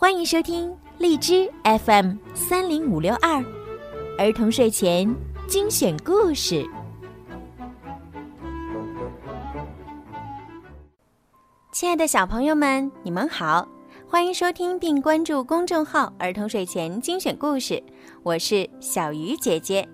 [0.00, 3.44] 欢迎收听荔枝 FM 三零五六二
[4.16, 5.12] 儿童睡前
[5.48, 6.64] 精选故事。
[11.72, 13.66] 亲爱的小朋友们，你们好，
[14.06, 17.82] 欢迎收听并关注公众号“儿童睡前精选故事”，
[18.22, 19.86] 我是小鱼姐姐。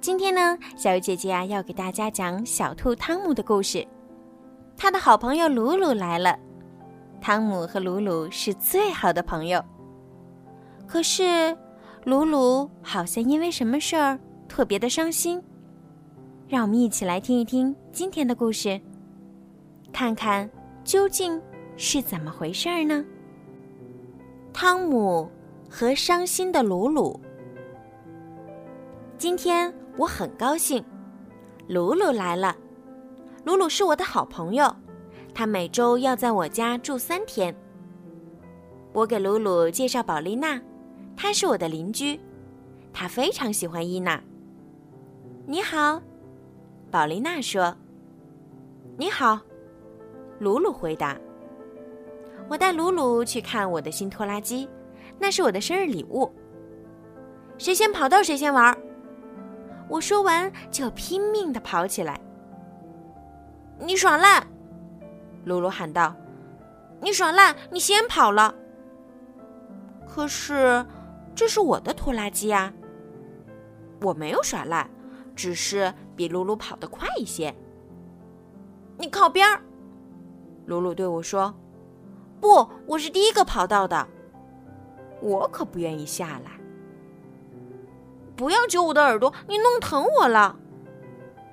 [0.00, 3.86] 今天呢，小鱼姐姐啊要给大家讲小兔汤姆的故事。
[4.74, 6.38] 他的好朋友鲁鲁来了。
[7.20, 9.62] 汤姆和鲁鲁是最好的朋友。
[10.86, 11.56] 可是，
[12.04, 15.42] 鲁鲁好像因为什么事儿特别的伤心。
[16.48, 18.80] 让我们一起来听一听今天的故事，
[19.92, 20.48] 看看
[20.84, 21.42] 究竟
[21.76, 23.04] 是怎么回事儿呢？
[24.52, 25.28] 汤姆
[25.68, 27.18] 和伤心的鲁鲁。
[29.18, 30.84] 今天我很高兴，
[31.66, 32.56] 鲁鲁来了。
[33.42, 34.72] 鲁鲁是我的好朋友。
[35.36, 37.54] 他每周要在我家住三天。
[38.94, 40.58] 我给鲁鲁介绍宝丽娜，
[41.14, 42.18] 她是我的邻居，
[42.90, 44.18] 她非常喜欢伊娜。
[45.44, 46.00] 你好，
[46.90, 47.76] 宝丽娜说。
[48.96, 49.38] 你好，
[50.38, 51.14] 鲁鲁回答。
[52.48, 54.66] 我带鲁鲁去看我的新拖拉机，
[55.18, 56.32] 那是我的生日礼物。
[57.58, 58.74] 谁先跑到谁先玩。
[59.86, 62.18] 我说完就拼命的跑起来。
[63.78, 64.42] 你耍赖！
[65.46, 66.12] 鲁鲁喊道
[67.00, 67.54] ：“你耍赖！
[67.70, 68.52] 你先跑了。
[70.04, 70.84] 可是，
[71.36, 72.72] 这是我的拖拉机啊！
[74.02, 74.90] 我没有耍赖，
[75.36, 77.54] 只是比鲁鲁跑得快一些。
[78.98, 79.62] 你靠边儿！”
[80.66, 81.54] 鲁鲁对我说
[82.42, 84.04] ：“不，我是第一个跑到的。
[85.20, 86.58] 我可不愿意下来。
[88.34, 90.58] 不要揪我的耳朵，你弄疼我了！”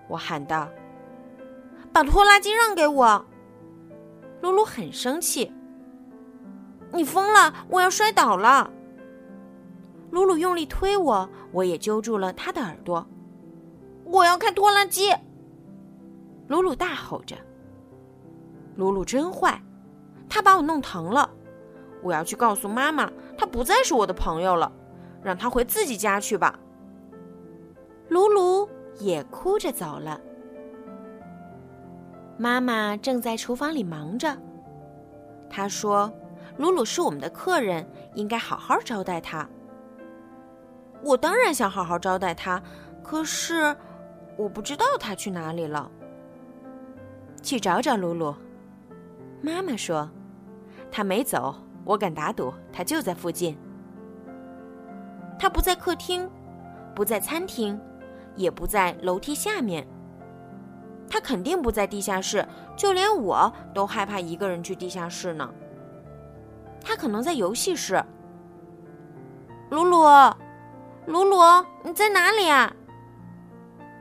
[0.10, 0.68] 我喊道
[1.94, 3.26] ：“把拖拉机让给我！”
[4.44, 5.50] 鲁鲁很生气，
[6.92, 7.66] 你疯了！
[7.70, 8.70] 我要摔倒了。
[10.12, 13.08] 鲁鲁用力推我，我也揪住了他的耳朵。
[14.04, 15.16] 我要开拖拉机！
[16.50, 17.38] 鲁鲁大吼着。
[18.76, 19.64] 鲁鲁真坏，
[20.28, 21.30] 他把我弄疼了。
[22.02, 24.70] 我要去告诉妈妈，他不再是我的朋友了，
[25.24, 26.60] 让他回自己家去吧。
[28.10, 28.68] 鲁鲁
[29.00, 30.20] 也哭着走了。
[32.38, 34.38] 妈妈正在厨房里忙着。
[35.50, 36.12] 她说
[36.58, 39.48] ：“鲁鲁是我们的客人，应该好好招待他。”
[41.04, 42.62] 我当然想好好招待他，
[43.04, 43.76] 可是
[44.38, 45.92] 我不知道他去哪里了。
[47.42, 48.34] 去找找鲁鲁。
[49.42, 50.10] 妈妈说
[50.90, 53.58] ：“他没走，我敢打赌，他就在附近。
[55.38, 56.30] 他不在客厅，
[56.96, 57.80] 不在餐厅，
[58.36, 59.86] 也不在楼梯下面。”
[61.14, 62.44] 他肯定不在地下室，
[62.76, 65.48] 就连我都害怕一个人去地下室呢。
[66.84, 68.04] 他可能在游戏室。
[69.70, 70.08] 鲁鲁，
[71.06, 71.38] 鲁鲁，
[71.84, 72.74] 你在哪里啊？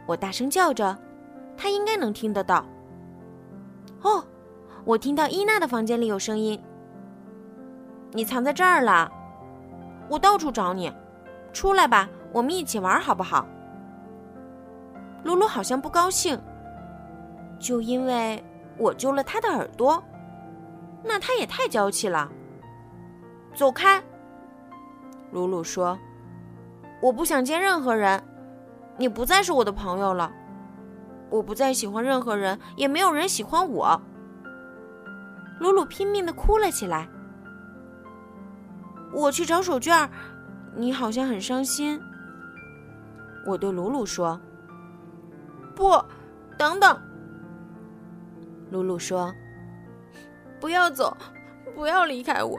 [0.07, 0.97] 我大声叫着，
[1.55, 2.65] 他应该能听得到。
[4.01, 4.25] 哦，
[4.83, 6.59] 我听到伊娜的房间里有声音。
[8.13, 9.13] 你藏在这儿了，
[10.09, 10.91] 我到处找你，
[11.53, 13.47] 出来吧，我们一起玩好不好？
[15.25, 16.41] 鲁鲁好像不高兴。
[17.63, 18.43] 就因为
[18.77, 20.03] 我揪了他的耳朵，
[21.05, 22.29] 那他也太娇气了。
[23.55, 24.03] 走开，
[25.31, 25.97] 鲁鲁说
[27.01, 28.21] ：“我不想见任何人，
[28.97, 30.33] 你不再是我的朋友了。
[31.31, 34.01] 我不再喜欢任何人，也没有人喜欢我。”
[35.61, 37.09] 鲁鲁拼命的哭了起来。
[39.13, 40.09] 我去找手绢，
[40.75, 42.01] 你好像很伤心。
[43.47, 44.41] 我对鲁鲁说
[45.77, 46.03] ：“不，
[46.59, 47.01] 等等。”
[48.73, 49.35] 鲁鲁说
[50.59, 51.15] ：“不要走，
[51.75, 52.59] 不要离开我，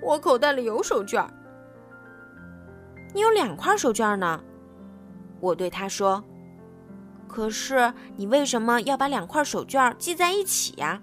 [0.00, 1.28] 我口袋里有手绢。
[3.12, 4.42] 你有两块手绢呢。”
[5.38, 6.24] 我对他说
[7.28, 11.02] ：“可是你为什么要把两块手绢系在一起呀？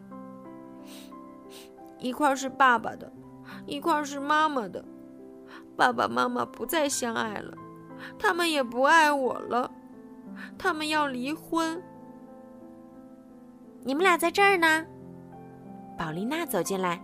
[1.99, 3.11] 一块是爸爸的，
[3.67, 4.83] 一块是妈妈的。
[5.75, 7.53] 爸爸妈妈不再相爱了，
[8.17, 9.69] 他们也不爱我了，
[10.57, 11.79] 他们要离婚。”
[13.87, 14.85] 你们俩在这儿呢，
[15.97, 17.01] 宝丽娜走进来。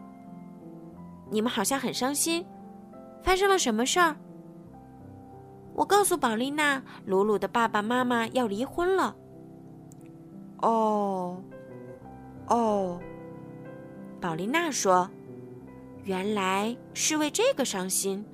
[1.32, 2.46] 你们好像很伤心，
[3.24, 4.14] 发生了什么事儿？
[5.74, 9.16] 我告诉宝丽娜，鲁鲁的爸爸妈妈要离婚了。
[10.58, 11.42] 哦，
[12.48, 13.00] 哦，
[14.20, 15.10] 宝丽娜说
[16.04, 18.26] ：“原来是为这个伤心。”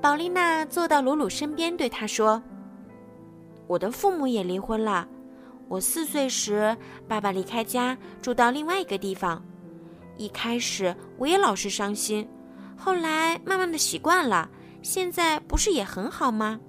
[0.00, 2.40] 宝丽娜坐到鲁鲁身边，对他说
[3.66, 5.08] ：“我的父母也离婚了。”
[5.68, 6.76] 我四岁时，
[7.08, 9.42] 爸爸离开家住到另外一个地方，
[10.16, 12.28] 一开始我也老是伤心，
[12.76, 14.48] 后来慢慢的习惯了，
[14.82, 16.60] 现在不是也很好吗？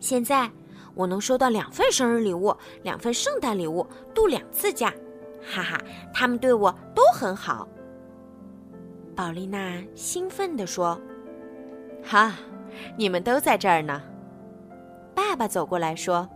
[0.00, 0.50] 现在
[0.94, 4.92] 我能收到两份生日礼物，两份圣诞礼物，度两次假，
[5.42, 5.78] 哈哈，
[6.12, 7.68] 他们对我都很好。
[9.14, 10.98] 宝丽娜兴奋地说
[12.02, 12.34] ：“哈，
[12.96, 14.00] 你们都在这儿呢。”
[15.14, 16.26] 爸爸走过来说：“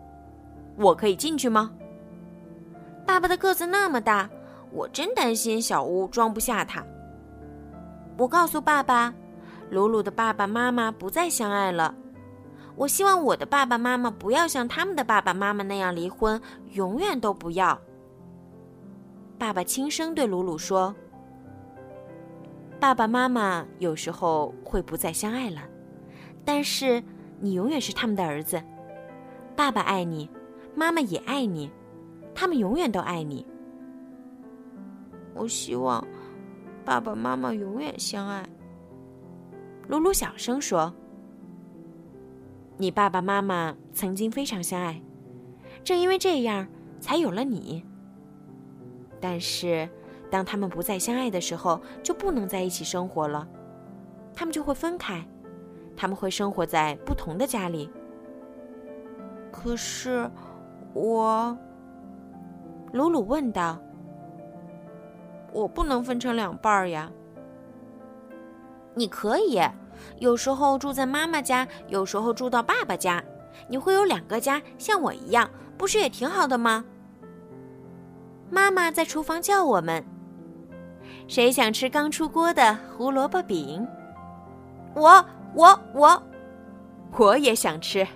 [0.77, 1.71] 我可以进去吗？”
[3.07, 4.29] 爸爸的个子那么大，
[4.71, 6.85] 我真担心小屋装不下他。
[8.17, 9.13] 我告诉爸爸，
[9.71, 11.95] 鲁鲁的爸爸妈妈不再相爱了。
[12.77, 16.41] 我希望我的爸爸妈妈不要像他们的爸爸妈妈那样离婚，
[16.73, 17.79] 永远都不要。
[19.39, 20.95] 爸爸轻声对鲁鲁说
[22.81, 25.61] ：“爸爸妈妈有时候会不再相爱了，
[26.45, 27.03] 但是
[27.39, 28.63] 你永远是他们的儿子。
[29.55, 30.29] 爸爸爱你，
[30.75, 31.71] 妈妈也爱你，
[32.35, 33.47] 他们永远都爱你。
[35.35, 36.07] 我希望
[36.85, 38.47] 爸爸妈妈永远相爱。”
[39.89, 40.93] 鲁鲁小声说。
[42.77, 45.01] 你爸爸妈妈曾经非常相爱，
[45.85, 46.67] 正因为这样，
[46.99, 47.85] 才有了你。
[49.21, 49.89] 但是，
[50.29, 53.47] 当他们不再相爱的时候，就不能在一起生活了，
[54.35, 55.25] 他们就会分开，
[55.97, 57.89] 他们会生活在不同的家里。
[59.53, 60.29] 可是，
[60.95, 61.57] 我，
[62.93, 63.79] 鲁鲁问道
[65.53, 67.11] ：“我不能分成两半儿呀？”
[68.95, 69.61] 你可以。
[70.19, 73.23] 有时候住在妈妈家，有时候住到爸爸家，
[73.69, 75.49] 你会有两个家，像我一样，
[75.79, 76.85] 不是也挺好的吗？
[78.51, 80.05] 妈妈在厨房叫我们
[81.27, 83.87] ：“谁想吃刚出锅的胡萝卜饼？”
[84.95, 85.25] 我、
[85.55, 86.23] 我、我，
[87.17, 88.07] 我也想吃。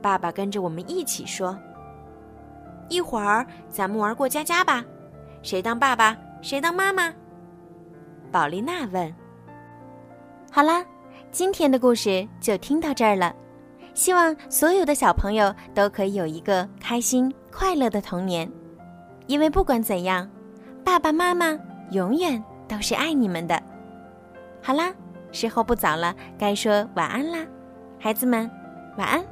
[0.00, 1.58] 爸爸跟着我们一起说
[2.88, 4.84] ：“一会儿咱们玩过家家吧，
[5.42, 7.12] 谁当爸爸，谁当妈妈？”
[8.32, 9.12] 宝丽娜问。
[10.50, 10.84] 好啦，
[11.30, 13.34] 今天的故事就听到这儿了。
[13.92, 18.50] 希望所有的小朋友都可以有一个开心快乐的童年，
[19.26, 20.28] 因为不管怎样，
[20.84, 21.58] 爸爸妈妈
[21.90, 23.60] 永远都是爱你们的。
[24.62, 24.92] 好啦，
[25.32, 27.44] 时候不早了，该说晚安啦，
[27.98, 28.48] 孩子们，
[28.96, 29.24] 晚安。